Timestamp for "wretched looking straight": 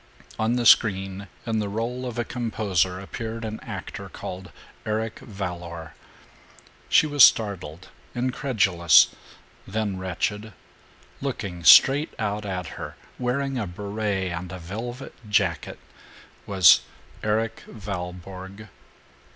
9.99-12.15